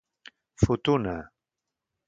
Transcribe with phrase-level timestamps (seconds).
[0.63, 1.15] Futuna.